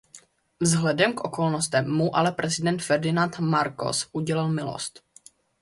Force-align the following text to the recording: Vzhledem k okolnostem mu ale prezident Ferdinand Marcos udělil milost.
Vzhledem 0.59 1.13
k 1.13 1.21
okolnostem 1.29 1.85
mu 1.97 2.07
ale 2.15 2.31
prezident 2.31 2.81
Ferdinand 2.81 3.39
Marcos 3.39 4.09
udělil 4.11 4.47
milost. 4.49 5.03